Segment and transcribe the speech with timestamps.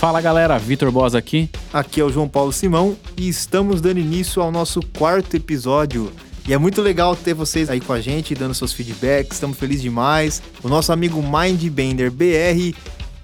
[0.00, 1.50] Fala galera, Vitor Boas aqui.
[1.70, 6.10] Aqui é o João Paulo Simão e estamos dando início ao nosso quarto episódio.
[6.48, 9.82] E é muito legal ter vocês aí com a gente, dando seus feedbacks, estamos felizes
[9.82, 10.42] demais.
[10.62, 12.74] O nosso amigo Mindbender BR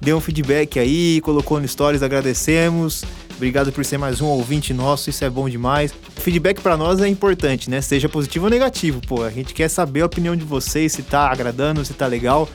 [0.03, 3.05] deu um feedback aí, colocou no Stories, agradecemos.
[3.37, 5.95] Obrigado por ser mais um ouvinte nosso, isso é bom demais.
[6.17, 7.81] feedback para nós é importante, né?
[7.81, 9.23] Seja positivo ou negativo, pô.
[9.23, 12.47] A gente quer saber a opinião de vocês, se tá agradando, se tá legal.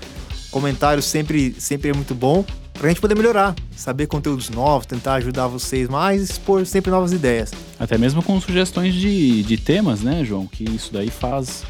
[0.52, 2.46] Comentário sempre, sempre é muito bom
[2.82, 7.52] pra gente poder melhorar, saber conteúdos novos, tentar ajudar vocês mais, expor sempre novas ideias.
[7.80, 10.48] Até mesmo com sugestões de, de temas, né, João?
[10.48, 11.64] Que isso daí faz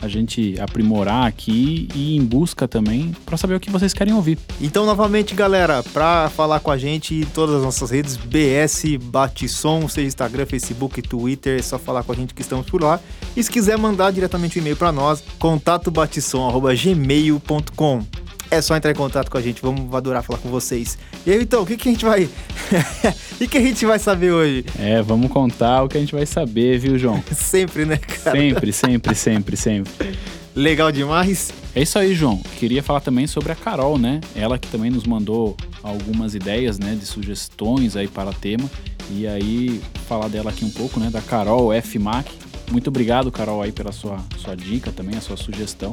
[0.00, 4.14] a gente aprimorar aqui e ir em busca também para saber o que vocês querem
[4.14, 4.38] ouvir.
[4.58, 9.86] Então, novamente, galera, para falar com a gente em todas as nossas redes, BS Batissom,
[9.86, 12.98] seja Instagram, Facebook, Twitter, é só falar com a gente que estamos por lá.
[13.36, 19.30] E se quiser mandar diretamente um e-mail para nós, contatobatissom@gmail.com é só entrar em contato
[19.30, 19.60] com a gente.
[19.60, 20.98] Vamos adorar falar com vocês.
[21.26, 22.24] E aí, então, o que, que a gente vai.
[23.40, 24.64] o que, a gente vai saber hoje?
[24.78, 27.22] É, vamos contar o que a gente vai saber, viu, João?
[27.32, 28.38] sempre, né, cara?
[28.38, 30.18] Sempre, sempre, sempre, sempre.
[30.54, 31.52] Legal demais.
[31.74, 32.40] É isso aí, João.
[32.58, 34.20] Queria falar também sobre a Carol, né?
[34.36, 38.70] Ela que também nos mandou algumas ideias, né, de sugestões aí para o tema.
[39.10, 41.98] E aí, falar dela aqui um pouco, né, da Carol F.
[41.98, 42.26] Mac.
[42.70, 45.92] Muito obrigado, Carol, aí pela sua, sua dica também, a sua sugestão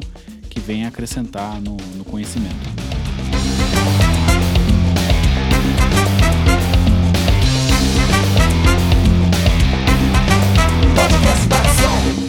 [0.51, 2.55] que vem acrescentar no, no conhecimento.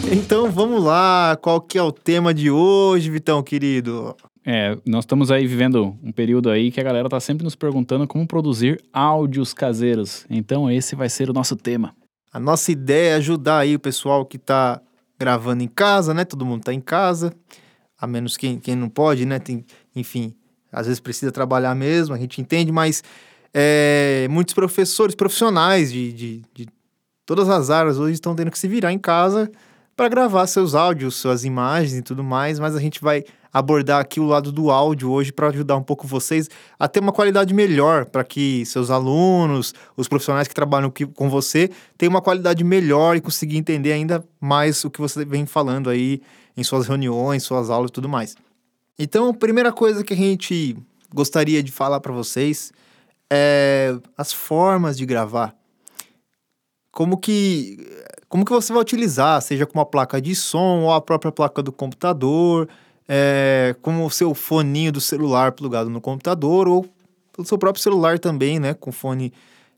[0.09, 4.15] Então vamos lá, qual que é o tema de hoje, Vitão querido?
[4.45, 8.07] É, nós estamos aí vivendo um período aí que a galera tá sempre nos perguntando
[8.07, 10.25] como produzir áudios caseiros.
[10.29, 11.93] Então esse vai ser o nosso tema.
[12.31, 14.81] A nossa ideia é ajudar aí o pessoal que tá
[15.19, 16.23] gravando em casa, né?
[16.23, 17.33] Todo mundo tá em casa
[18.03, 19.39] a menos quem, quem não pode, né?
[19.39, 19.65] Tem,
[19.95, 20.35] enfim,
[20.69, 23.01] às vezes precisa trabalhar mesmo, a gente entende, mas
[23.53, 26.67] é, muitos professores profissionais de, de, de
[27.25, 29.49] todas as áreas hoje estão tendo que se virar em casa
[29.95, 33.23] para gravar seus áudios, suas imagens e tudo mais, mas a gente vai
[33.53, 37.13] abordar aqui o lado do áudio hoje para ajudar um pouco vocês a ter uma
[37.13, 42.65] qualidade melhor, para que seus alunos, os profissionais que trabalham com você, tenham uma qualidade
[42.65, 46.19] melhor e conseguir entender ainda mais o que você vem falando aí
[46.55, 48.35] em suas reuniões, suas aulas e tudo mais.
[48.97, 50.77] Então, a primeira coisa que a gente
[51.13, 52.71] gostaria de falar para vocês
[53.31, 55.55] é as formas de gravar.
[56.91, 57.77] Como que
[58.29, 61.61] como que você vai utilizar, seja com uma placa de som ou a própria placa
[61.61, 62.67] do computador,
[63.07, 66.85] é, como o seu foninho do celular plugado no computador ou
[67.37, 69.31] o seu próprio celular também, né, com fone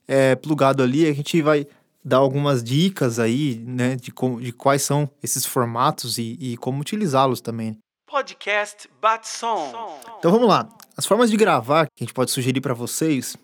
[0.08, 1.06] é, plugado ali.
[1.06, 1.68] A gente vai
[2.06, 6.80] dar algumas dicas aí, né, de, como, de quais são esses formatos e, e como
[6.80, 7.78] utilizá-los também.
[8.06, 10.00] Podcast Bate Som.
[10.20, 10.70] Então vamos lá.
[10.96, 13.36] As formas de gravar que a gente pode sugerir para vocês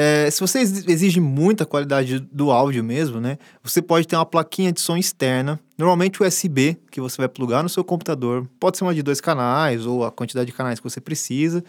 [0.00, 3.36] é, se você exige muita qualidade do áudio mesmo, né?
[3.64, 7.68] Você pode ter uma plaquinha de som externa, normalmente USB, que você vai plugar no
[7.68, 8.48] seu computador.
[8.60, 11.64] Pode ser uma de dois canais ou a quantidade de canais que você precisa.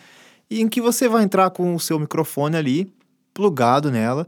[0.48, 2.94] E em que você vai entrar com o seu microfone ali,
[3.34, 4.28] plugado nela.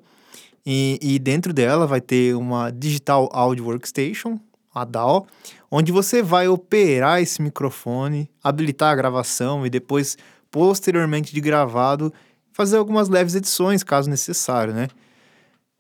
[0.66, 4.40] E, e dentro dela vai ter uma Digital Audio Workstation,
[4.74, 5.28] a DAW,
[5.70, 10.18] onde você vai operar esse microfone, habilitar a gravação e depois,
[10.50, 12.14] posteriormente de gravado,
[12.54, 14.88] fazer algumas leves edições, caso necessário, né?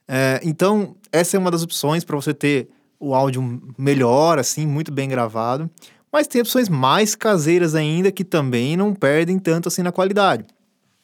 [0.07, 4.91] É, então, essa é uma das opções para você ter o áudio melhor, assim, muito
[4.91, 5.69] bem gravado.
[6.11, 10.45] Mas tem opções mais caseiras ainda que também não perdem tanto assim na qualidade.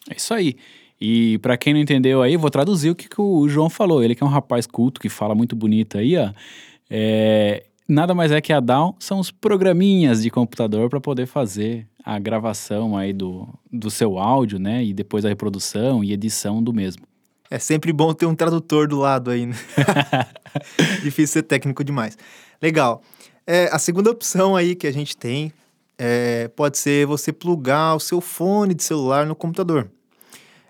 [0.10, 0.58] É isso aí.
[1.00, 4.04] E para quem não entendeu aí, vou traduzir o que, que, o João falou.
[4.04, 6.32] Ele que é um rapaz culto, que fala muito bonito aí, ó.
[6.90, 11.88] É, nada mais é que a DAW são os programinhas de computador para poder fazer
[12.04, 14.84] a gravação aí do, do seu áudio, né?
[14.84, 17.04] E depois a reprodução e edição do mesmo.
[17.50, 19.56] É sempre bom ter um tradutor do lado aí, né?
[21.04, 22.18] Difícil ser técnico demais.
[22.62, 23.02] Legal.
[23.46, 25.54] É, a segunda opção aí que a gente tem
[25.98, 29.90] é, pode ser você plugar o seu fone de celular no computador.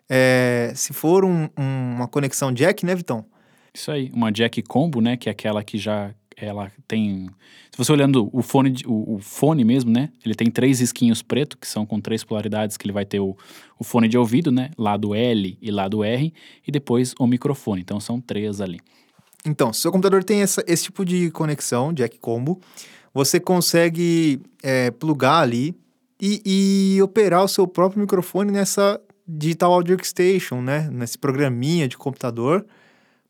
[0.09, 3.25] É, se for um, um, uma conexão jack, né, Vitão?
[3.73, 5.17] Isso aí, uma jack combo, né?
[5.17, 7.27] Que é aquela que já ela tem.
[7.71, 10.09] Se você olhando o fone, o, o, fone mesmo, né?
[10.23, 13.35] Ele tem três risquinhos preto, que são com três polaridades, que ele vai ter o,
[13.79, 14.69] o fone de ouvido, né?
[14.77, 16.33] Lado L e lado R,
[16.65, 17.81] e depois o microfone.
[17.81, 18.79] Então são três ali.
[19.45, 22.59] Então, se o seu computador tem essa, esse tipo de conexão, jack combo,
[23.13, 25.75] você consegue é, plugar ali
[26.21, 30.89] e, e, operar o seu próprio microfone nessa Digital Audio Workstation, né?
[30.91, 32.65] Nesse programinha de computador,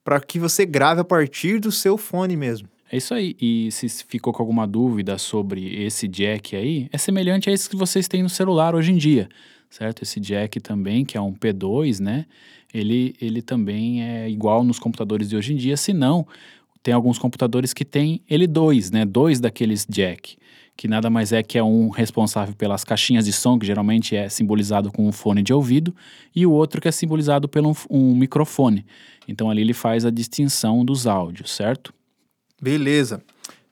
[0.03, 2.69] para que você grave a partir do seu fone mesmo.
[2.91, 3.35] É isso aí.
[3.41, 7.75] E se ficou com alguma dúvida sobre esse jack aí, é semelhante a esse que
[7.75, 9.27] vocês têm no celular hoje em dia.
[9.69, 10.03] certo?
[10.03, 12.25] Esse jack também, que é um P2, né?
[12.73, 16.27] Ele, ele também é igual nos computadores de hoje em dia, se não,
[16.87, 19.03] tem alguns computadores que tem L2, né?
[19.03, 20.37] Dois daqueles jack,
[20.73, 24.29] que nada mais é que é um responsável pelas caixinhas de som, que geralmente é
[24.29, 25.93] simbolizado com um fone de ouvido,
[26.33, 28.85] e o outro que é simbolizado pelo um microfone.
[29.27, 31.93] Então ali ele faz a distinção dos áudios, certo?
[32.61, 33.21] Beleza.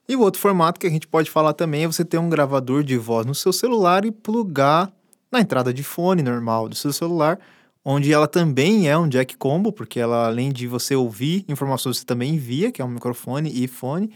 [0.10, 2.84] E o outro formato que a gente pode falar também é você ter um gravador
[2.84, 4.92] de voz no seu celular e plugar
[5.32, 7.40] na entrada de fone normal do seu celular,
[7.86, 12.06] onde ela também é um jack combo, porque ela além de você ouvir informações, você
[12.06, 14.10] também envia, que é um microfone e fone.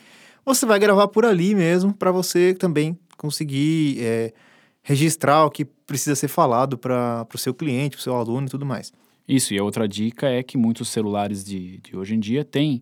[0.43, 4.33] Você vai gravar por ali mesmo para você também conseguir é,
[4.81, 8.49] registrar o que precisa ser falado para o seu cliente, para o seu aluno e
[8.49, 8.91] tudo mais.
[9.27, 12.81] Isso, e a outra dica é que muitos celulares de, de hoje em dia têm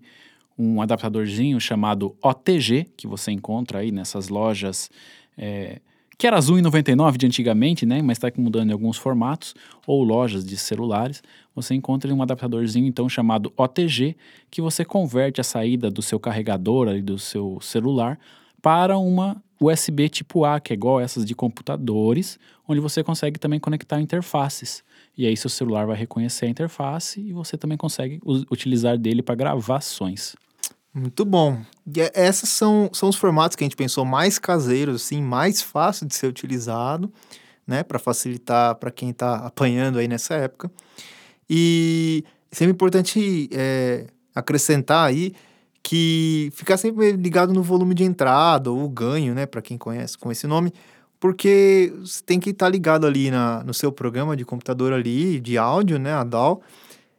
[0.57, 4.90] um adaptadorzinho chamado OTG, que você encontra aí nessas lojas,
[5.38, 5.81] é,
[6.18, 8.02] que era azul em 99 de antigamente, né?
[8.02, 9.54] Mas está mudando em alguns formatos,
[9.86, 11.22] ou lojas de celulares.
[11.56, 14.16] Você encontra um adaptadorzinho então chamado OTG,
[14.50, 18.19] que você converte a saída do seu carregador ali do seu celular
[18.62, 23.60] para uma USB tipo A, que é igual essas de computadores, onde você consegue também
[23.60, 24.84] conectar interfaces.
[25.18, 28.19] E aí seu celular vai reconhecer a interface e você também consegue
[28.52, 30.36] utilizar dele para gravações.
[30.98, 31.62] Muito bom.
[31.96, 35.62] E é, esses são, são os formatos que a gente pensou mais caseiros, assim, mais
[35.62, 37.14] fácil de ser utilizado,
[37.68, 40.72] né, para facilitar para quem está apanhando aí nessa época.
[41.48, 45.34] E sempre importante é, acrescentar aí
[45.84, 50.32] que ficar sempre ligado no volume de entrada ou ganho, né, para quem conhece com
[50.32, 50.74] esse nome,
[51.20, 55.40] porque você tem que estar tá ligado ali na, no seu programa de computador ali,
[55.40, 56.60] de áudio, né, a DAW,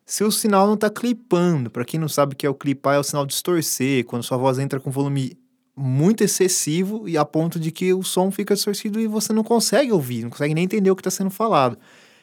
[0.08, 2.94] se o sinal não está clipando, para quem não sabe o que é o clipar,
[2.94, 5.36] é o sinal distorcer, quando sua voz entra com volume
[5.76, 9.92] muito excessivo e a ponto de que o som fica distorcido e você não consegue
[9.92, 11.76] ouvir, não consegue nem entender o que está sendo falado.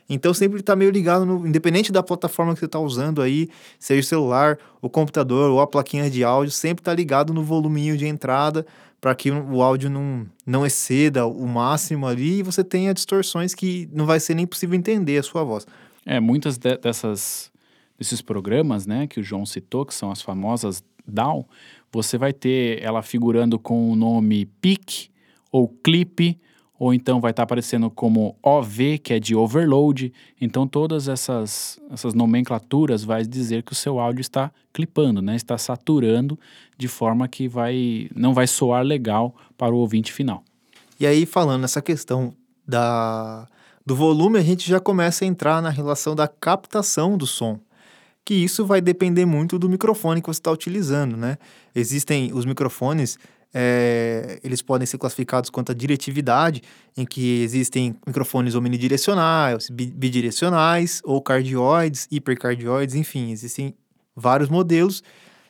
[0.10, 3.50] Então sempre está meio ligado, no, independente da plataforma que você está usando aí,
[3.80, 7.96] seja o celular, o computador ou a plaquinha de áudio, sempre está ligado no voluminho
[7.96, 8.66] de entrada
[9.00, 13.88] para que o áudio não, não exceda o máximo ali e você tenha distorções que
[13.94, 15.68] não vai ser nem possível entender a sua voz.
[16.04, 17.54] É, muitas de, dessas
[17.98, 21.48] desses programas, né, que o João citou, que são as famosas DAW,
[21.92, 25.10] você vai ter ela figurando com o nome PIC
[25.52, 26.38] ou clip,
[26.78, 30.12] ou então vai estar tá aparecendo como OV, que é de overload.
[30.42, 35.38] Então todas essas, essas nomenclaturas vai dizer que o seu áudio está clipando, né?
[35.38, 36.38] Está saturando
[36.78, 40.44] de forma que vai não vai soar legal para o ouvinte final.
[41.00, 42.34] E aí falando nessa questão
[42.68, 43.48] da
[43.86, 47.60] do volume, a gente já começa a entrar na relação da captação do som
[48.26, 51.38] que isso vai depender muito do microfone que você está utilizando, né?
[51.76, 53.20] Existem os microfones,
[53.54, 56.64] é, eles podem ser classificados quanto a diretividade,
[56.98, 63.76] em que existem microfones omnidirecionais, bidirecionais, ou cardioides, hipercardioides, enfim, existem
[64.16, 65.04] vários modelos.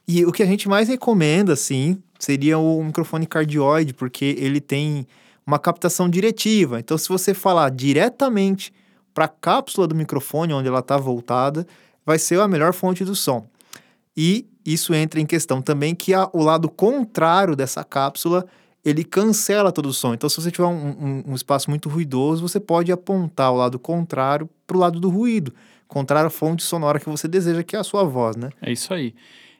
[0.06, 5.07] E o que a gente mais recomenda, assim, seria o microfone cardioide, porque ele tem
[5.48, 6.80] uma captação diretiva.
[6.80, 8.74] Então, se você falar diretamente
[9.13, 11.66] para a cápsula do microfone, onde ela está voltada,
[12.06, 13.48] vai ser a melhor fonte do som.
[14.16, 18.46] E isso entra em questão também que a, o lado contrário dessa cápsula
[18.84, 20.13] ele cancela todo o som.
[20.13, 23.80] Então, se você tiver um, um, um espaço muito ruidoso, você pode apontar o lado
[23.80, 25.52] contrário para o lado do ruído,
[25.88, 28.51] contrário à fonte sonora que você deseja, que é a sua voz, né?
[28.62, 29.16] É isso aí.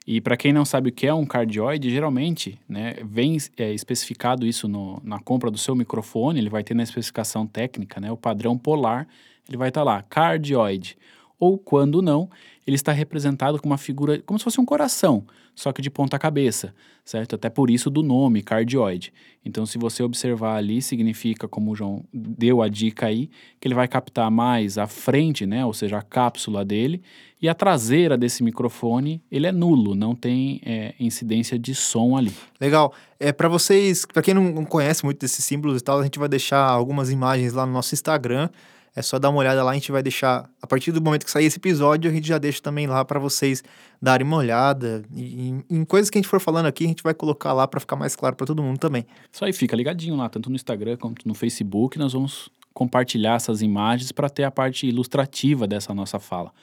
[0.08, 4.46] E para quem não sabe o que é um cardioide, geralmente, né, vem é, especificado
[4.46, 8.17] isso no, na compra do seu microfone, ele vai ter na especificação técnica, né, o
[8.17, 9.08] padrão polar,
[9.50, 10.96] ele vai estar tá lá, cardioide
[11.39, 12.30] ou quando não,
[12.65, 15.24] ele está representado com uma figura como se fosse um coração,
[15.54, 16.74] só que de ponta cabeça,
[17.04, 17.36] certo?
[17.36, 19.13] Até por isso do nome cardioide.
[19.44, 23.75] Então, se você observar ali, significa, como o João deu a dica aí, que ele
[23.75, 25.63] vai captar mais a frente, né?
[25.63, 27.01] Ou seja, a cápsula dele,
[27.39, 32.34] e a traseira desse microfone, ele é nulo, não tem é, incidência de som ali.
[32.60, 32.92] Legal.
[33.20, 36.27] É para vocês, para quem não conhece muito desses símbolos e tal, a gente vai
[36.27, 38.50] deixar algumas imagens lá no nosso Instagram
[38.95, 41.31] é só dar uma olhada lá, a gente vai deixar, a partir do momento que
[41.31, 43.61] sair esse episódio, a gente já deixa também lá para vocês
[44.01, 45.03] darem uma olhada.
[45.13, 47.67] E, em, em, coisas que a gente for falando aqui, a gente vai colocar lá
[47.67, 49.05] para ficar mais claro para todo mundo também.
[49.29, 53.61] Isso aí, fica ligadinho lá, tanto no Instagram quanto no Facebook, nós vamos compartilhar essas
[53.61, 56.53] imagens para ter a parte ilustrativa dessa nossa fala.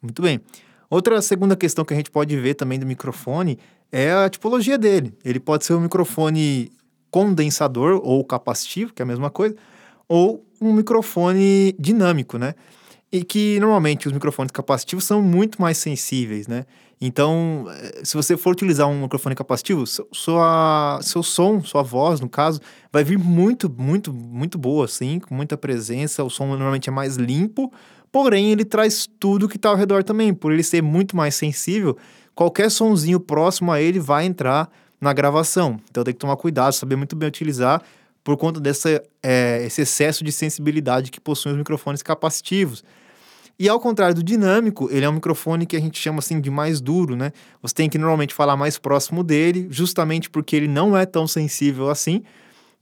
[0.00, 0.40] Muito bem.
[0.88, 3.58] Outra segunda questão que a gente pode ver também do microfone
[3.92, 5.12] é a tipologia dele.
[5.22, 6.72] Ele pode ser um microfone
[7.10, 9.54] condensador ou capacitivo, que é a mesma coisa,
[10.08, 12.54] ou um microfone dinâmico, né?
[13.10, 16.66] e que normalmente os microfones capacitivos são muito mais sensíveis, né?
[17.00, 22.28] Então, eh, se você for utilizar um microfone capacitivo, sua, seu som, sua voz, no
[22.28, 22.60] caso,
[22.92, 26.24] vai vir muito, muito, muito boa, assim, com muita presença.
[26.24, 27.72] O som normalmente é mais limpo,
[28.10, 30.34] porém ele traz tudo que está ao redor também.
[30.34, 31.96] Por ele ser muito mais sensível,
[32.34, 34.68] qualquer sonzinho próximo a ele vai entrar
[35.00, 35.78] na gravação.
[35.88, 37.80] Então tem que tomar cuidado, saber muito bem utilizar
[38.28, 42.84] por conta desse é, esse excesso de sensibilidade que possuem os microfones capacitivos.
[43.58, 46.50] E ao contrário do dinâmico, ele é um microfone que a gente chama assim de
[46.50, 47.32] mais duro, né?
[47.62, 51.88] Você tem que normalmente falar mais próximo dele, justamente porque ele não é tão sensível
[51.88, 52.22] assim.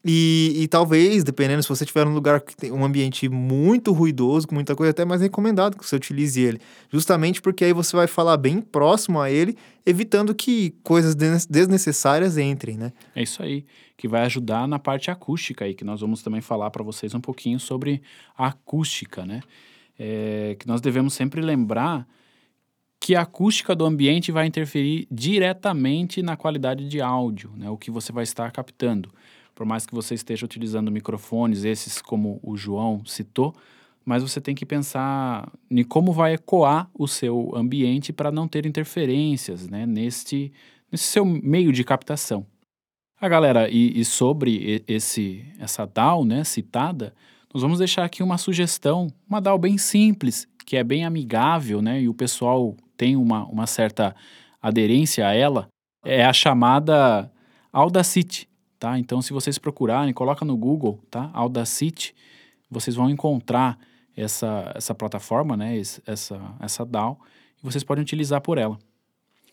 [0.06, 4.46] E, e talvez, dependendo, se você estiver num lugar que tem um ambiente muito ruidoso,
[4.46, 6.60] com muita coisa, é até mais recomendado que você utilize ele.
[6.92, 12.76] Justamente porque aí você vai falar bem próximo a ele, evitando que coisas desnecessárias entrem,
[12.76, 12.92] né?
[13.14, 13.64] É isso aí,
[13.96, 17.20] que vai ajudar na parte acústica aí, que nós vamos também falar para vocês um
[17.20, 18.00] pouquinho sobre
[18.36, 19.40] a acústica, né?
[19.98, 22.06] é, que nós devemos sempre lembrar
[23.00, 27.90] que a acústica do ambiente vai interferir diretamente na qualidade de áudio, né, o que
[27.90, 29.12] você vai estar captando.
[29.56, 33.54] Por mais que você esteja utilizando microfones, esses como o João citou,
[34.04, 38.66] mas você tem que pensar em como vai ecoar o seu ambiente para não ter
[38.66, 40.52] interferências né, neste,
[40.92, 42.46] nesse seu meio de captação.
[43.18, 47.14] Ah, galera, e, e sobre esse, essa DAW né, citada,
[47.52, 52.02] nós vamos deixar aqui uma sugestão, uma DAO bem simples, que é bem amigável, né?
[52.02, 54.14] E o pessoal tem uma, uma certa
[54.60, 55.66] aderência a ela,
[56.04, 57.32] é a chamada
[57.72, 58.46] Audacity,
[58.78, 58.99] tá?
[58.99, 61.30] Então, se vocês procurarem, coloca no Google, tá?
[61.33, 62.14] Audacity,
[62.71, 63.78] vocês vão encontrar
[64.16, 65.80] essa, essa plataforma, né?
[66.06, 67.18] Essa, essa DAO,
[67.62, 68.78] e vocês podem utilizar por ela.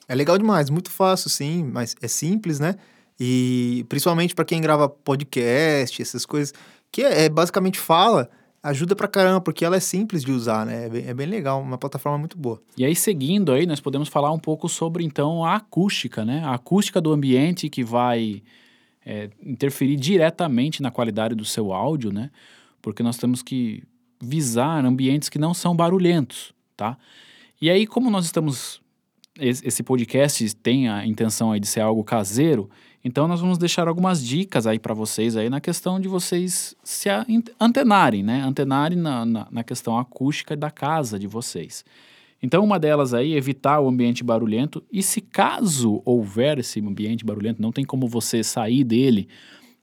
[0.07, 2.75] É legal demais, muito fácil, sim, mas é simples, né?
[3.19, 6.53] E principalmente para quem grava podcast, essas coisas,
[6.91, 8.29] que é, é, basicamente fala,
[8.61, 10.85] ajuda pra caramba, porque ela é simples de usar, né?
[10.85, 12.61] É bem, é bem, legal, uma plataforma muito boa.
[12.77, 16.41] E aí, seguindo aí, nós podemos falar um pouco sobre, então, a acústica, né?
[16.43, 18.41] A acústica do ambiente que vai
[19.05, 22.29] é, interferir diretamente na qualidade do seu áudio, né?
[22.81, 23.83] Porque nós temos que
[24.21, 26.97] visar ambientes que não são barulhentos, tá?
[27.61, 28.81] E aí, como nós estamos...
[29.39, 32.69] Esse podcast tem a intenção aí de ser algo caseiro,
[33.03, 37.09] então nós vamos deixar algumas dicas aí para vocês aí na questão de vocês se
[37.59, 38.41] antenarem, né?
[38.41, 41.83] Antenarem na, na, na, questão acústica da casa de vocês.
[42.43, 47.61] Então uma delas aí, evitar o ambiente barulhento e se caso houver esse ambiente barulhento,
[47.61, 49.29] não tem como você sair dele,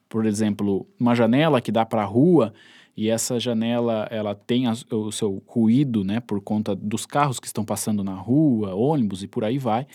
[0.07, 2.53] por exemplo, uma janela que dá para a rua
[2.95, 7.65] e essa janela ela tem o seu ruído, né, por conta dos carros que estão
[7.65, 9.87] passando na rua, ônibus e por aí vai.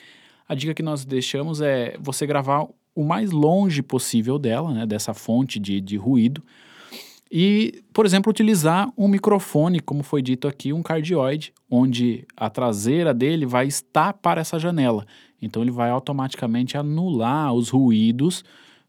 [0.49, 5.15] A dica que nós deixamos é você gravar o mais longe possível dela, né, dessa
[5.15, 6.43] fonte de, de ruído.
[7.31, 13.13] E, por exemplo, utilizar um microfone, como foi dito aqui, um cardioide, onde a traseira
[13.13, 15.07] dele vai estar para essa janela.
[15.43, 18.45] Então ele vai automaticamente anular os ruídos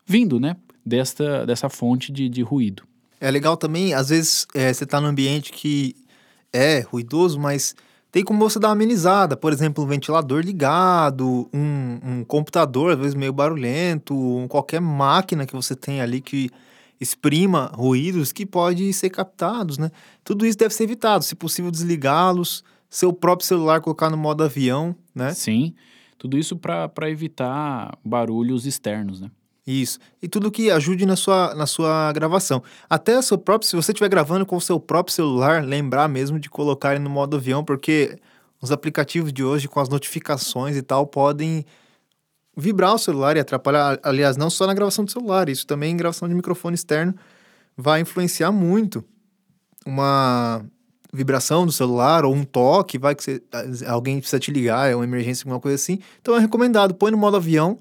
[0.06, 2.84] vindo, né, desta, dessa fonte de, de ruído.
[3.20, 5.96] É legal também, às vezes é, você está num ambiente que
[6.54, 7.76] é ruidoso, mas
[8.12, 13.00] tem como você dar uma amenizada, por exemplo, um ventilador ligado, um, um computador, às
[13.00, 16.50] vezes meio barulhento, qualquer máquina que você tem ali que
[17.00, 19.92] exprima ruídos que podem ser captados, né?
[20.24, 24.96] Tudo isso deve ser evitado, se possível desligá-los, seu próprio celular colocar no modo avião,
[25.14, 25.34] né?
[25.34, 25.74] Sim,
[26.18, 29.30] tudo isso para evitar barulhos externos, né?
[29.66, 30.00] Isso.
[30.22, 32.64] E tudo que ajude na sua, na sua gravação.
[32.90, 36.50] Até seu próprio, se você estiver gravando com o seu próprio celular, lembrar mesmo de
[36.50, 38.18] colocar ele no modo avião, porque
[38.62, 41.66] os aplicativos de hoje, com as notificações e tal, podem
[42.58, 44.00] vibrar o celular e atrapalhar.
[44.02, 47.14] Aliás, não só na gravação do celular, isso também em gravação de microfone externo
[47.78, 49.04] vai influenciar muito.
[49.86, 50.66] Uma
[51.14, 53.42] vibração do celular ou um toque, vai que você,
[53.88, 56.00] alguém precisa te ligar, é uma emergência, alguma coisa assim.
[56.20, 57.78] Então é recomendado, põe no modo avião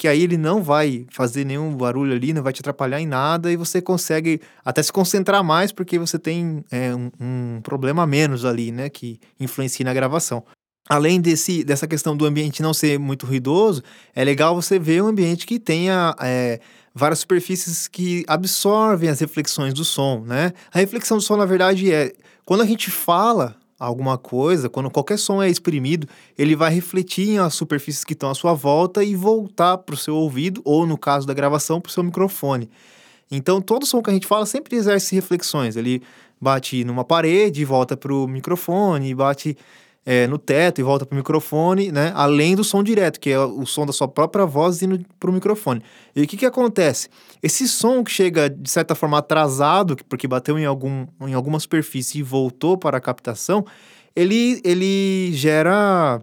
[0.00, 3.52] que aí ele não vai fazer nenhum barulho ali, não vai te atrapalhar em nada
[3.52, 8.46] e você consegue até se concentrar mais porque você tem é, um, um, problema menos
[8.46, 10.42] ali, né, que influencia na gravação.
[10.90, 13.80] Além desse, dessa questão do ambiente não ser muito ruidoso,
[14.12, 16.58] é legal você ver um ambiente que tenha é,
[16.92, 20.52] várias superfícies que absorvem as reflexões do som, né?
[20.74, 22.12] A reflexão do som, na verdade, é
[22.44, 27.38] quando a gente fala, alguma coisa, quando qualquer som é exprimido, ele vai refletir em
[27.38, 30.98] as superfícies que estão à sua volta e voltar para o seu ouvido, ou no
[30.98, 32.68] caso da gravação, para o seu microfone.
[33.30, 35.76] Então, todo som que a gente fala sempre exerce reflexões.
[35.76, 36.02] Ele
[36.40, 39.56] bate numa parede, volta para o microfone, bate
[40.04, 42.12] é, no teto e volta para o microfone, né?
[42.14, 45.32] Além do som direto, que é o som da sua própria voz indo para o
[45.32, 45.82] microfone.
[46.16, 47.08] E o que, que acontece?
[47.42, 52.18] Esse som que chega, de certa forma, atrasado, porque bateu em, algum, em alguma superfície
[52.18, 53.64] e voltou para a captação,
[54.16, 56.22] ele, ele gera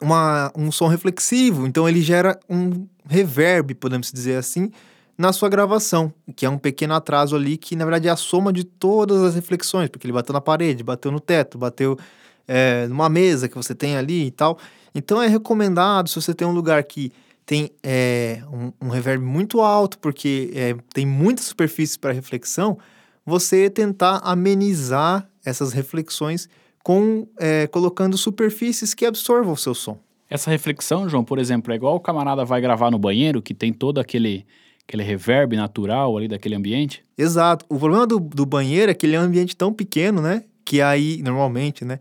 [0.00, 4.70] uma, um som reflexivo, então ele gera um reverb, podemos dizer assim,
[5.16, 8.52] na sua gravação, que é um pequeno atraso ali que, na verdade, é a soma
[8.52, 11.96] de todas as reflexões, porque ele bateu na parede, bateu no teto, bateu
[12.46, 14.58] é, numa mesa que você tem ali e tal.
[14.94, 17.12] Então é recomendado, se você tem um lugar que
[17.44, 22.76] tem é, um, um, reverb muito alto, porque é, tem muita superfície para reflexão,
[23.24, 26.48] você tentar amenizar essas reflexões
[26.82, 29.98] com é, colocando superfícies que absorvam o seu som.
[30.28, 33.72] Essa reflexão, João, por exemplo, é igual o camarada vai gravar no banheiro, que tem
[33.72, 34.44] todo aquele,
[34.86, 37.04] aquele reverb natural ali daquele ambiente?
[37.16, 37.64] Exato.
[37.68, 40.42] O problema do, do banheiro é que ele é um ambiente tão pequeno, né?
[40.64, 42.00] Que aí, normalmente, né?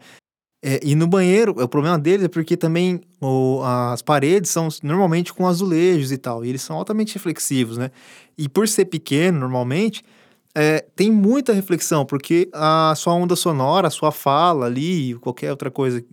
[0.67, 5.31] É, e no banheiro, o problema deles é porque também o, as paredes são normalmente
[5.31, 7.91] com azulejos e tal, e eles são altamente reflexivos, né?
[8.35, 10.03] E por ser pequeno, normalmente,
[10.55, 15.69] é, tem muita reflexão, porque a sua onda sonora, a sua fala ali, qualquer outra
[15.69, 16.03] coisa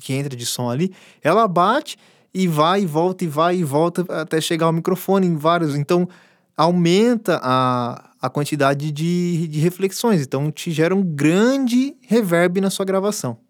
[0.00, 0.90] que entra de som ali,
[1.22, 1.98] ela bate
[2.32, 5.76] e vai e volta e vai e volta até chegar ao microfone em vários.
[5.76, 6.08] Então,
[6.56, 10.22] aumenta a, a quantidade de, de reflexões.
[10.22, 13.43] Então, te gera um grande reverb na sua gravação.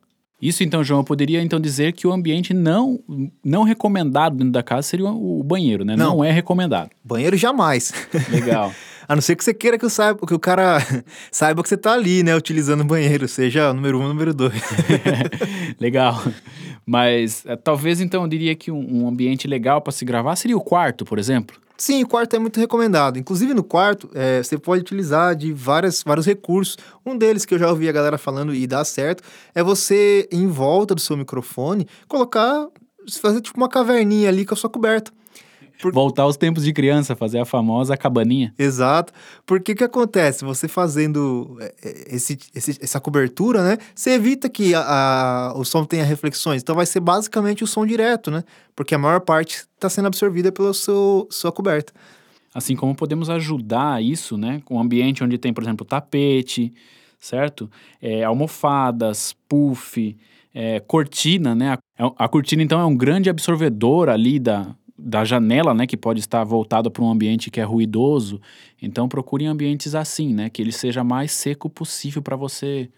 [0.45, 3.01] Isso então, João, eu poderia então dizer que o ambiente não
[3.43, 5.97] não recomendado dentro da casa seria o banheiro, né?
[5.97, 6.91] Não, não é recomendado.
[7.03, 7.95] Banheiro jamais.
[8.31, 8.71] Legal.
[9.09, 10.79] A não ser que você queira que, saiba, que o cara
[11.33, 12.37] saiba que você está ali, né?
[12.37, 14.63] Utilizando o banheiro, seja número um ou número dois.
[15.81, 16.23] legal.
[16.85, 20.57] Mas é, talvez então eu diria que um, um ambiente legal para se gravar seria
[20.57, 21.57] o quarto, por exemplo.
[21.76, 23.19] Sim, o quarto é muito recomendado.
[23.19, 26.76] Inclusive no quarto, é, você pode utilizar de várias, vários recursos.
[27.04, 30.47] Um deles que eu já ouvi a galera falando e dá certo é você, em
[30.47, 32.69] volta do seu microfone, colocar,
[33.21, 35.11] fazer tipo uma caverninha ali com a sua coberta.
[35.81, 35.93] Por...
[35.93, 38.54] Voltar aos tempos de criança, fazer a famosa cabaninha.
[38.59, 39.12] Exato.
[39.45, 40.45] Porque o que acontece?
[40.45, 43.78] Você fazendo é, é, esse, esse, essa cobertura, né?
[43.95, 46.62] Você evita que a, a, o som tenha reflexões.
[46.62, 48.45] Então vai ser basicamente o som direto, né?
[48.75, 51.93] Porque a maior parte está sendo absorvida pela seu, sua coberta.
[52.54, 54.62] Assim como podemos ajudar isso, né?
[54.64, 56.73] Com um ambiente onde tem, por exemplo, tapete,
[57.19, 57.69] certo?
[58.00, 60.16] É, almofadas, puff,
[60.54, 61.76] é, cortina, né?
[61.99, 66.21] A, a cortina, então, é um grande absorvedor ali da, da janela, né, que pode
[66.21, 68.40] estar voltada para um ambiente que é ruidoso.
[68.80, 72.88] Então procure ambientes assim, né, que ele seja mais seco possível para você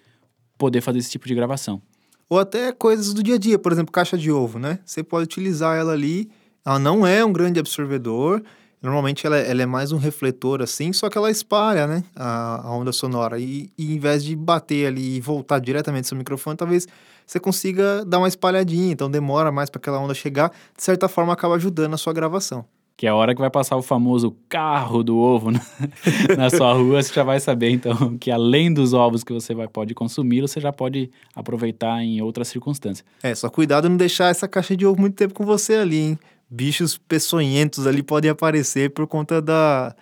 [0.57, 1.83] poder fazer esse tipo de gravação.
[2.29, 4.81] Ou até coisas do dia a dia, por exemplo, caixa de ovo, né?
[4.85, 6.29] Você pode utilizar ela ali.
[6.65, 8.43] Ela não é um grande absorvedor.
[8.83, 12.77] Normalmente ela, ela é mais um refletor assim, só que ela espalha, né, a, a
[12.77, 13.39] onda sonora.
[13.39, 16.87] E, e em vez de bater ali e voltar diretamente seu microfone, talvez
[17.27, 21.33] você consiga dar uma espalhadinha, então demora mais para aquela onda chegar, de certa forma
[21.33, 22.65] acaba ajudando a sua gravação.
[22.97, 25.61] Que é a hora que vai passar o famoso carro do ovo na,
[26.39, 29.69] na sua rua, você já vai saber então que além dos ovos que você vai
[29.69, 33.05] pode consumir, você já pode aproveitar em outras circunstâncias.
[33.23, 36.19] É, só cuidado não deixar essa caixa de ovo muito tempo com você ali, hein?
[36.49, 39.95] Bichos peçonhentos ali podem aparecer por conta da,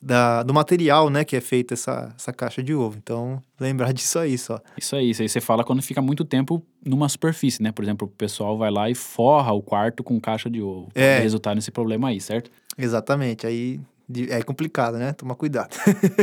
[0.00, 2.96] da, do material, né, que é feita essa, essa caixa de ovo.
[2.96, 4.60] Então, lembrar disso aí só.
[4.76, 7.70] Isso aí, isso aí você fala quando fica muito tempo numa superfície, né?
[7.70, 10.88] Por exemplo, o pessoal vai lá e forra o quarto com caixa de ovo.
[10.94, 11.14] É.
[11.14, 12.50] Pode resultar nesse problema aí, certo?
[12.78, 13.46] Exatamente.
[13.46, 13.78] Aí
[14.28, 15.12] é complicado, né?
[15.12, 15.76] Tomar cuidado.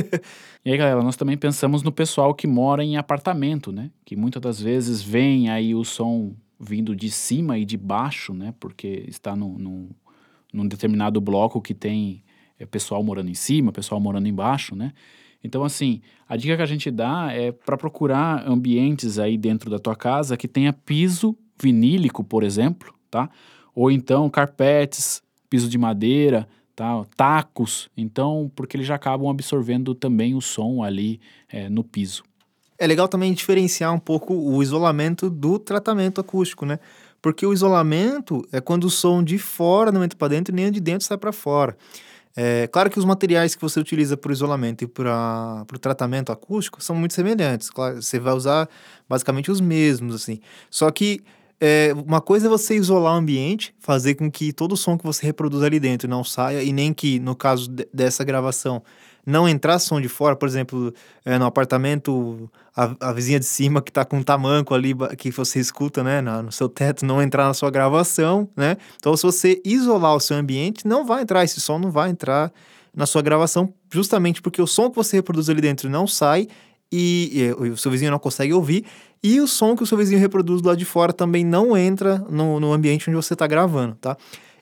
[0.65, 3.91] e aí, galera, nós também pensamos no pessoal que mora em apartamento, né?
[4.03, 8.53] Que muitas das vezes vem aí o som vindo de cima e de baixo, né?
[8.59, 9.89] Porque está num, num,
[10.51, 12.23] num determinado bloco que tem
[12.59, 14.93] é, pessoal morando em cima, pessoal morando embaixo, né?
[15.43, 19.79] Então, assim, a dica que a gente dá é para procurar ambientes aí dentro da
[19.79, 23.29] tua casa que tenha piso vinílico, por exemplo, tá?
[23.73, 27.05] Ou então carpetes, piso de madeira, tá?
[27.15, 27.89] tacos.
[27.95, 32.23] Então, porque eles já acabam absorvendo também o som ali é, no piso.
[32.79, 36.79] É legal também diferenciar um pouco o isolamento do tratamento acústico, né?
[37.19, 40.67] Porque o isolamento é quando o som de fora não entra para dentro e nem
[40.67, 41.75] o de dentro sai para fora.
[42.39, 46.31] É, claro que os materiais que você utiliza para o isolamento e para o tratamento
[46.31, 47.71] acústico são muito semelhantes.
[47.71, 48.69] Claro, você vai usar
[49.09, 50.39] basicamente os mesmos, assim.
[50.69, 51.23] Só que
[51.59, 55.03] é, uma coisa é você isolar o ambiente, fazer com que todo o som que
[55.03, 58.83] você reproduz ali dentro não saia, e nem que, no caso de, dessa gravação,
[59.27, 60.93] não entrar som de fora, por exemplo,
[61.25, 65.29] é, no apartamento, a, a, vizinha de cima que está com um tamanco ali que
[65.31, 68.77] você escuta, né, no, no, seu teto, não entrar na sua gravação, né?
[68.95, 72.53] Então, se você isolar o seu ambiente, não vai entrar, esse som não vai entrar
[72.95, 76.47] na sua gravação, justamente porque o som que você reproduz ali dentro não sai
[76.89, 78.85] e, e o seu vizinho não consegue ouvir,
[79.21, 82.61] e o som que o seu vizinho reproduz lado de fora também não entra no,
[82.61, 84.15] no ambiente onde você está gravando, tá?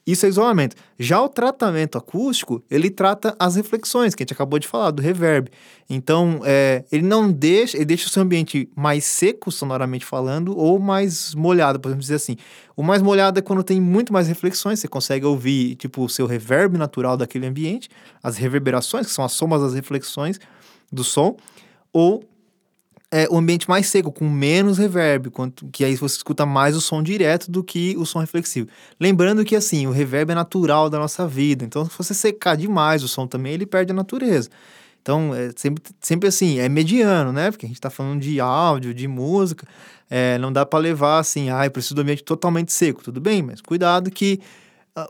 [0.05, 0.75] Isso é isolamento.
[0.99, 5.01] Já o tratamento acústico, ele trata as reflexões, que a gente acabou de falar, do
[5.01, 5.49] reverb.
[5.89, 10.77] Então, é, ele não deixa, ele deixa o seu ambiente mais seco, sonoramente falando, ou
[10.77, 12.37] mais molhado, podemos dizer assim.
[12.75, 16.27] O mais molhado é quando tem muito mais reflexões, você consegue ouvir, tipo, o seu
[16.27, 17.89] reverb natural daquele ambiente,
[18.21, 20.39] as reverberações, que são as somas das reflexões
[20.91, 21.35] do som,
[21.91, 22.23] ou
[23.15, 26.81] é, o ambiente mais seco, com menos reverb, quanto, que aí você escuta mais o
[26.81, 28.67] som direto do que o som reflexivo.
[28.99, 33.03] Lembrando que, assim, o reverb é natural da nossa vida, então se você secar demais
[33.03, 34.49] o som também, ele perde a natureza.
[35.01, 37.51] Então, é sempre, sempre assim, é mediano, né?
[37.51, 39.65] Porque a gente está falando de áudio, de música,
[40.09, 43.41] é, não dá para levar assim, ah, eu preciso do ambiente totalmente seco, tudo bem,
[43.41, 44.41] mas cuidado que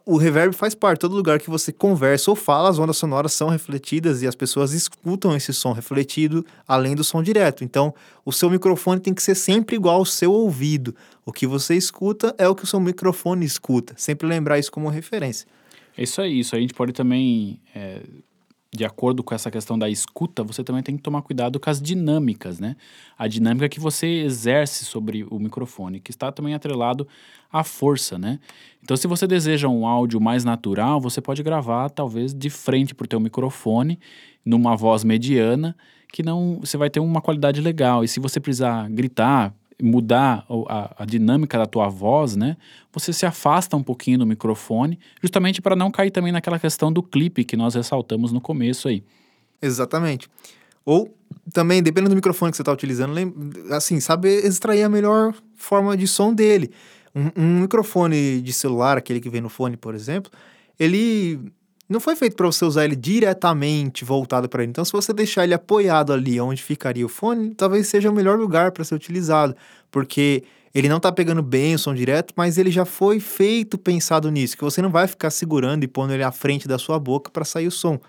[0.05, 0.99] o reverb faz parte.
[0.99, 4.73] Todo lugar que você conversa ou fala, as ondas sonoras são refletidas e as pessoas
[4.73, 7.63] escutam esse som refletido além do som direto.
[7.63, 7.93] Então,
[8.25, 10.95] o seu microfone tem que ser sempre igual ao seu ouvido.
[11.25, 13.93] O que você escuta é o que o seu microfone escuta.
[13.97, 15.47] Sempre lembrar isso como referência.
[15.97, 16.39] Isso aí.
[16.39, 18.01] Isso aí a gente pode também é
[18.75, 21.81] de acordo com essa questão da escuta, você também tem que tomar cuidado com as
[21.81, 22.75] dinâmicas, né?
[23.17, 27.07] A dinâmica que você exerce sobre o microfone, que está também atrelado
[27.51, 28.39] à força, né?
[28.83, 33.05] Então, se você deseja um áudio mais natural, você pode gravar talvez de frente para
[33.05, 33.99] o teu microfone,
[34.45, 35.75] numa voz mediana,
[36.11, 38.03] que não você vai ter uma qualidade legal.
[38.03, 42.55] E se você precisar gritar, mudar a, a, dinâmica da tua voz, né?
[42.93, 47.03] Você se afasta um pouquinho do microfone, justamente para não cair também naquela questão do
[47.03, 49.03] clipe que nós ressaltamos no começo aí.
[49.61, 50.29] Exatamente.
[50.85, 51.13] Ou
[51.51, 53.13] também, dependendo do microfone que você está utilizando,
[53.71, 56.71] assim, saber extrair a melhor forma de som dele.
[57.13, 60.31] Um, um microfone de celular, aquele que vem no fone, por exemplo,
[60.79, 61.39] ele
[61.87, 64.71] não foi feito para você usar ele diretamente voltado para ele.
[64.71, 68.37] Então, se você deixar ele apoiado ali onde ficaria o fone, talvez seja o melhor
[68.37, 69.55] lugar para ser utilizado,
[69.91, 70.43] porque
[70.73, 74.57] ele não está pegando bem o som direto, mas ele já foi feito pensado nisso,
[74.57, 77.45] que você não vai ficar segurando e pondo ele à frente da sua boca para
[77.45, 77.99] sair o som.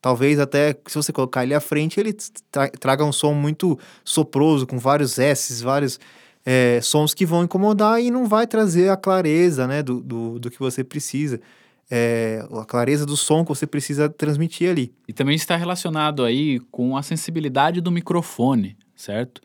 [0.00, 2.14] Talvez até se você colocar ele à frente, ele
[2.50, 5.98] tra traga um som muito soproso, com vários S's, vários
[6.44, 10.50] é, sons que vão incomodar e não vai trazer a clareza né, do, do, do
[10.50, 11.40] que você precisa
[11.90, 14.92] é, a clareza do som que você precisa transmitir ali.
[15.06, 19.40] E também está relacionado aí com a sensibilidade do microfone, certo?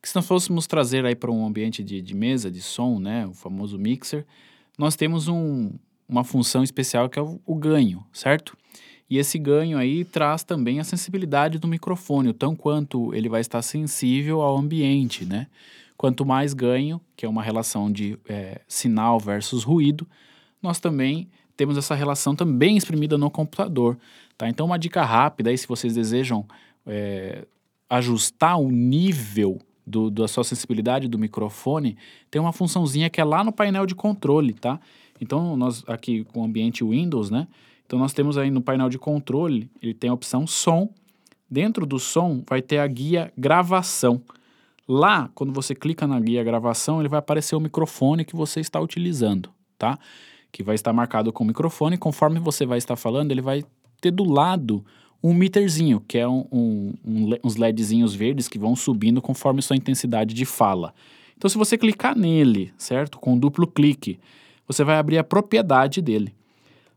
[0.00, 3.26] Que se nós fôssemos trazer aí para um ambiente de, de, mesa, de som, né,
[3.26, 4.26] o famoso mixer,
[4.78, 5.72] nós temos um,
[6.08, 8.56] uma função especial que é o, o ganho, certo?
[9.08, 13.40] E esse ganho aí traz também a sensibilidade do microfone, o tão quanto ele vai
[13.40, 15.46] estar sensível ao ambiente, né?
[15.96, 20.06] Quanto mais ganho, que é uma relação de é, sinal versus ruído,
[20.60, 23.96] nós também temos essa relação também exprimida no computador.
[24.36, 24.48] Tá?
[24.48, 26.44] Então, uma dica rápida aí, se vocês desejam
[26.86, 27.46] é,
[27.88, 31.96] ajustar o nível do, da sua sensibilidade do microfone,
[32.30, 34.80] tem uma funçãozinha que é lá no painel de controle, tá?
[35.20, 37.46] Então, nós aqui com o ambiente Windows, né?
[37.86, 40.90] Então, nós temos aí no painel de controle, ele tem a opção som.
[41.48, 44.20] Dentro do som vai ter a guia gravação.
[44.88, 48.80] Lá, quando você clica na guia gravação, ele vai aparecer o microfone que você está
[48.80, 49.96] utilizando, tá?
[50.56, 51.98] Que vai estar marcado com o microfone.
[51.98, 53.62] Conforme você vai estar falando, ele vai
[54.00, 54.82] ter do lado
[55.22, 59.76] um meterzinho, que é um, um, um, uns LEDzinhos verdes que vão subindo conforme sua
[59.76, 60.94] intensidade de fala.
[61.36, 63.18] Então, se você clicar nele, certo?
[63.18, 64.18] Com um duplo clique,
[64.66, 66.34] você vai abrir a propriedade dele.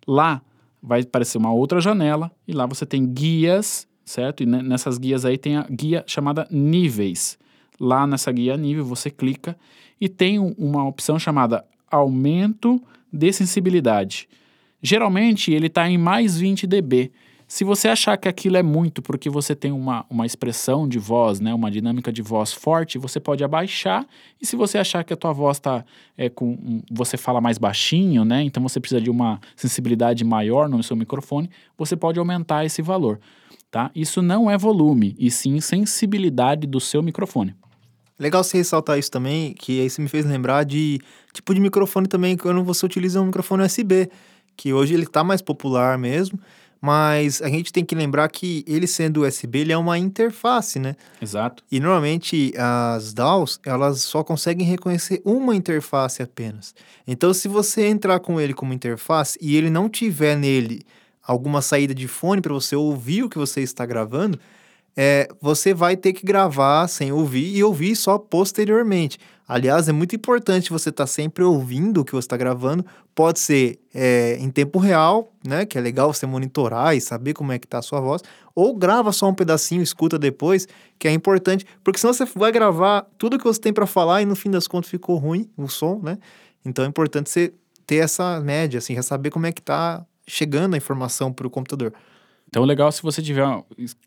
[0.08, 0.42] Lá
[0.82, 4.42] vai aparecer uma outra janela e lá você tem guias, certo?
[4.42, 7.38] E nessas guias aí tem a guia chamada níveis.
[7.78, 9.60] Lá nessa guia nível você clica
[10.00, 14.28] e tem uma opção chamada aumento de sensibilidade.
[14.82, 17.12] Geralmente ele está em mais 20 dB.
[17.48, 21.40] Se você achar que aquilo é muito porque você tem uma, uma expressão de voz,
[21.40, 24.06] né, uma dinâmica de voz forte, você pode abaixar.
[24.40, 25.84] E se você achar que a tua voz está
[26.16, 30.84] é, com você fala mais baixinho, né, então você precisa de uma sensibilidade maior no
[30.84, 33.20] seu microfone, você pode aumentar esse valor.
[33.72, 33.90] Tá?
[33.96, 37.56] Isso não é volume, e sim sensibilidade do seu microfone.
[38.20, 41.00] Legal você ressaltar isso também, que aí você me fez lembrar de
[41.32, 44.10] tipo de microfone também, quando você utiliza um microfone USB,
[44.58, 46.38] que hoje ele está mais popular mesmo,
[46.82, 50.96] mas a gente tem que lembrar que ele sendo USB, ele é uma interface, né?
[51.22, 51.64] Exato.
[51.72, 56.74] E normalmente as DAWs, elas só conseguem reconhecer uma interface apenas.
[57.08, 60.82] Então, se você entrar com ele como interface e ele não tiver nele
[61.22, 64.40] alguma saída de fone para você ouvir o que você está gravando,
[64.96, 69.18] é, você vai ter que gravar sem ouvir e ouvir só posteriormente.
[69.48, 72.86] Aliás, é muito importante você estar tá sempre ouvindo o que você está gravando.
[73.16, 75.66] Pode ser é, em tempo real, né?
[75.66, 78.22] Que é legal você monitorar e saber como é que está a sua voz.
[78.54, 80.68] Ou grava só um pedacinho, escuta depois,
[81.00, 81.66] que é importante.
[81.84, 84.68] Porque senão você vai gravar tudo que você tem para falar e no fim das
[84.68, 86.20] contas ficou ruim o som, né?
[86.64, 87.52] Então é importante você
[87.88, 91.50] ter essa média, assim, já saber como é que está chegando a informação para o
[91.50, 91.92] computador.
[92.50, 93.46] Então, legal se você tiver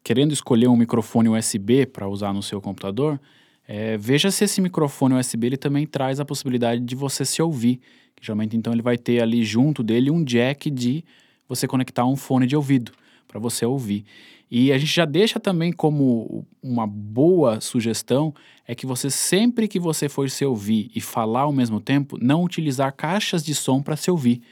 [0.02, 3.20] querendo escolher um microfone USB para usar no seu computador,
[3.68, 7.80] é, veja se esse microfone USB ele também traz a possibilidade de você se ouvir.
[8.20, 11.04] Geralmente, então, ele vai ter ali junto dele um jack de
[11.48, 12.90] você conectar um fone de ouvido
[13.28, 14.04] para você ouvir.
[14.50, 18.34] E a gente já deixa também como uma boa sugestão
[18.66, 22.42] é que você sempre que você for se ouvir e falar ao mesmo tempo, não
[22.42, 24.42] utilizar caixas de som para se ouvir,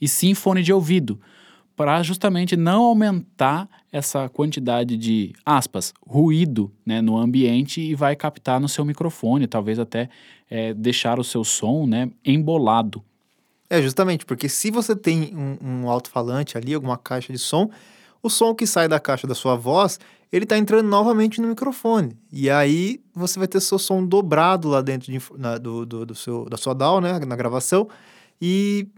[0.00, 1.20] e sim fone de ouvido
[1.76, 8.58] para justamente não aumentar essa quantidade de aspas ruído né, no ambiente e vai captar
[8.58, 10.08] no seu microfone, talvez até
[10.50, 13.04] é, deixar o seu som né, embolado.
[13.68, 17.70] É justamente porque se você tem um, um alto-falante ali, alguma caixa de som,
[18.22, 19.98] o som que sai da caixa da sua voz
[20.32, 22.16] ele está entrando novamente no microfone.
[22.32, 26.14] E aí você vai ter seu som dobrado lá dentro de, na, do, do, do,
[26.14, 27.88] seu, da sua DAW, né, na gravação.
[28.40, 28.88] E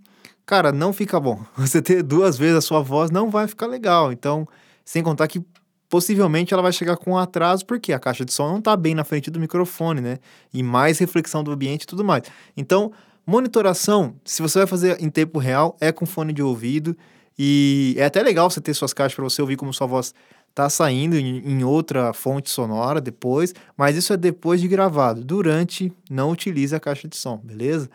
[0.48, 1.44] cara, não fica bom.
[1.54, 4.10] Você ter duas vezes a sua voz não vai ficar legal.
[4.10, 4.48] Então,
[4.82, 5.44] sem contar que
[5.90, 9.04] possivelmente ela vai chegar com atraso, porque a caixa de som não está bem na
[9.04, 10.18] frente do microfone, né?
[10.52, 12.24] E mais reflexão do ambiente e tudo mais.
[12.56, 12.90] Então,
[13.26, 16.96] monitoração, se você vai fazer em tempo real, é com fone de ouvido.
[17.38, 20.14] E é até legal você ter suas caixas para você ouvir como sua voz
[20.48, 25.22] está saindo em, em, outra fonte sonora depois, mas isso é depois de gravado.
[25.22, 27.88] Durante, não utilize a caixa de som, beleza?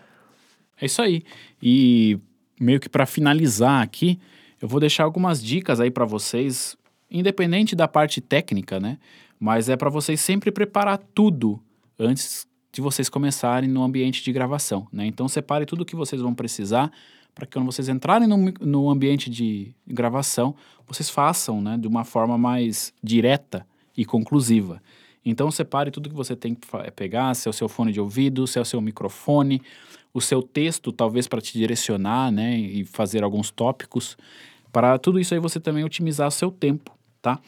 [0.79, 1.23] É isso aí.
[1.61, 2.19] E
[2.59, 4.19] meio que para finalizar aqui,
[4.61, 6.77] eu vou deixar algumas dicas aí para vocês,
[7.09, 8.97] independente da parte técnica, né?
[9.39, 11.59] Mas é para vocês sempre preparar tudo
[11.99, 15.05] antes de vocês começarem no ambiente de gravação, né?
[15.05, 16.91] Então separe tudo que vocês vão precisar
[17.35, 20.55] para que quando vocês entrarem no, no ambiente de gravação,
[20.87, 23.65] vocês façam, né, de uma forma mais direta
[23.97, 24.81] e conclusiva.
[25.25, 28.45] Então separe tudo que você tem que pegar, se é o seu fone de ouvido,
[28.45, 29.61] se é o seu microfone,
[30.13, 34.17] o seu texto, talvez para te direcionar, né, e fazer alguns tópicos.
[34.71, 37.39] Para tudo isso aí você também otimizar o seu tempo, tá?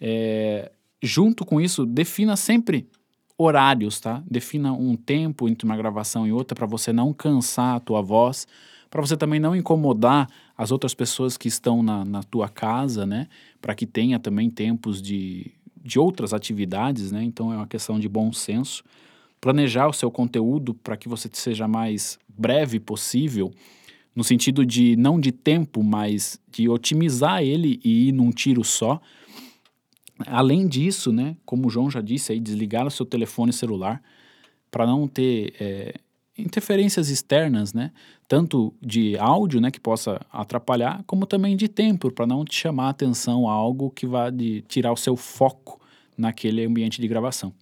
[0.00, 0.70] É,
[1.02, 2.88] junto com isso, defina sempre
[3.36, 4.22] horários, tá?
[4.30, 8.46] Defina um tempo entre uma gravação e outra para você não cansar a tua voz,
[8.90, 13.26] para você também não incomodar as outras pessoas que estão na, na tua casa, né?
[13.60, 15.50] Para que tenha também tempos de,
[15.82, 17.22] de outras atividades, né?
[17.22, 18.84] Então é uma questão de bom senso
[19.42, 23.52] planejar o seu conteúdo para que você seja mais breve possível,
[24.14, 29.00] no sentido de não de tempo, mas de otimizar ele e ir num tiro só.
[30.26, 34.00] Além disso, né, como o João já disse aí, desligar o seu telefone celular
[34.70, 35.94] para não ter é,
[36.38, 37.90] interferências externas, né,
[38.32, 42.86] tanto de áudio, né, que possa atrapalhar, como também de tempo, para não te chamar
[42.86, 45.78] a atenção a algo que vá de tirar o seu foco
[46.16, 47.52] naquele ambiente de gravação.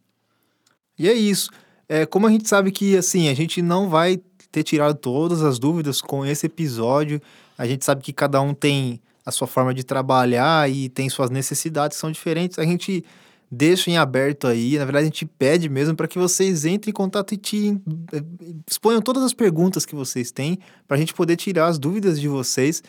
[0.97, 1.51] E é isso.
[1.89, 4.21] É, como a gente sabe que, assim, a gente não vai
[4.53, 7.21] ter tirado todas as dúvidas com esse episódio,
[7.59, 11.31] a gente sabe que cada um tem a sua forma de trabalhar e tem suas
[11.31, 13.05] necessidades são diferentes, a gente
[13.51, 16.95] deixa em aberto aí, na verdade a gente pede mesmo para que vocês entrem em
[16.95, 17.81] contato e te,
[18.13, 18.23] é,
[18.71, 22.29] exponham todas as perguntas que vocês têm, para a gente poder tirar as dúvidas de
[22.29, 22.83] vocês,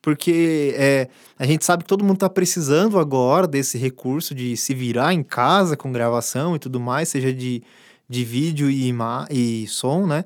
[0.00, 4.74] porque é, a gente sabe que todo mundo está precisando agora desse recurso de se
[4.74, 7.62] virar em casa com gravação e tudo mais, seja de
[8.08, 8.94] de vídeo e,
[9.30, 10.24] e som, né?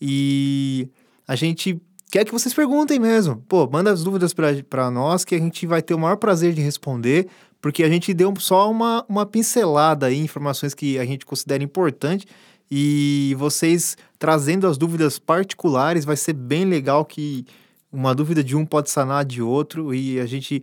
[0.00, 0.88] E
[1.26, 3.36] a gente quer que vocês perguntem mesmo.
[3.48, 6.60] Pô, manda as dúvidas para nós que a gente vai ter o maior prazer de
[6.60, 7.28] responder,
[7.60, 12.26] porque a gente deu só uma, uma pincelada aí, informações que a gente considera importante.
[12.70, 17.44] E vocês trazendo as dúvidas particulares, vai ser bem legal que
[17.92, 20.62] uma dúvida de um pode sanar de outro e a gente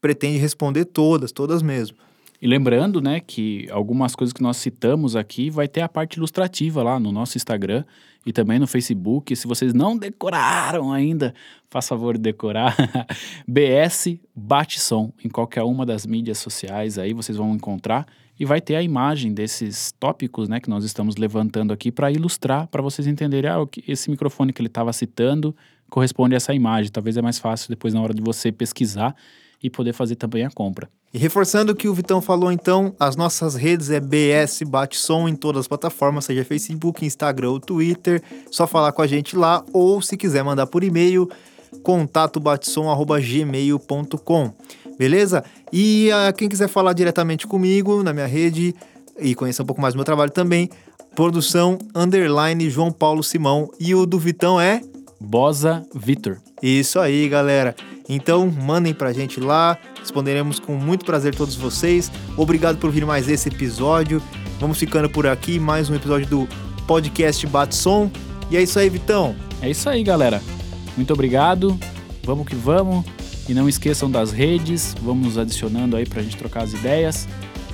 [0.00, 1.96] pretende responder todas, todas mesmo.
[2.42, 6.82] E lembrando, né, que algumas coisas que nós citamos aqui vai ter a parte ilustrativa
[6.82, 7.84] lá no nosso Instagram
[8.26, 9.36] e também no Facebook.
[9.36, 11.32] Se vocês não decoraram ainda,
[11.70, 12.74] faz favor de decorar.
[13.46, 18.08] BS Bate Som em qualquer uma das mídias sociais aí vocês vão encontrar
[18.40, 22.66] e vai ter a imagem desses tópicos, né, que nós estamos levantando aqui para ilustrar,
[22.66, 25.54] para vocês entenderem, ah, esse microfone que ele estava citando
[25.88, 26.90] corresponde a essa imagem.
[26.90, 29.14] Talvez é mais fácil depois na hora de você pesquisar
[29.62, 30.90] e poder fazer também a compra.
[31.14, 35.28] E reforçando o que o Vitão falou, então, as nossas redes é BS Bate Som
[35.28, 38.22] em todas as plataformas, seja Facebook, Instagram ou Twitter.
[38.50, 41.28] Só falar com a gente lá ou se quiser mandar por e-mail,
[41.82, 44.54] contatobatesom@gmail.com.
[44.98, 45.44] Beleza?
[45.70, 48.74] E ah, quem quiser falar diretamente comigo na minha rede
[49.18, 50.70] e conhecer um pouco mais do meu trabalho também,
[51.14, 53.70] produção underline João Paulo Simão.
[53.78, 54.80] E o do Vitão é
[55.20, 56.38] Bosa Vitor.
[56.62, 57.76] isso aí, galera.
[58.08, 62.10] Então, mandem pra gente lá, responderemos com muito prazer todos vocês.
[62.36, 64.22] Obrigado por vir mais esse episódio.
[64.60, 66.48] Vamos ficando por aqui, mais um episódio do
[66.86, 68.10] podcast Bate Som.
[68.50, 69.34] E é isso aí, Vitão.
[69.60, 70.42] É isso aí, galera.
[70.96, 71.78] Muito obrigado.
[72.24, 73.04] Vamos que vamos.
[73.48, 74.94] E não esqueçam das redes.
[75.02, 77.28] Vamos adicionando aí pra gente trocar as ideias.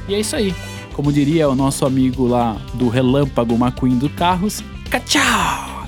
[0.08, 0.54] E é isso aí.
[0.94, 4.62] Como diria o nosso amigo lá do Relâmpago McQueen do Carros.
[5.04, 5.86] Tchau!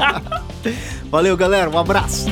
[1.10, 1.70] Valeu, galera.
[1.70, 2.26] Um abraço.